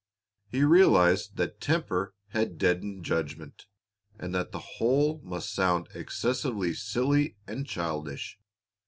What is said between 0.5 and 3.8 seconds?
realized that temper had deadened judgment,